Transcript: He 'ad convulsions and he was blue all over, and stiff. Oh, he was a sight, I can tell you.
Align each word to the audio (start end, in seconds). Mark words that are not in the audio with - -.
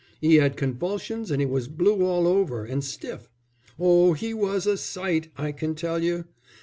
He 0.19 0.39
'ad 0.39 0.57
convulsions 0.57 1.29
and 1.29 1.39
he 1.39 1.45
was 1.45 1.67
blue 1.67 2.03
all 2.03 2.25
over, 2.25 2.65
and 2.65 2.83
stiff. 2.83 3.29
Oh, 3.77 4.13
he 4.13 4.33
was 4.33 4.65
a 4.65 4.75
sight, 4.75 5.29
I 5.37 5.51
can 5.51 5.75
tell 5.75 6.01
you. 6.01 6.25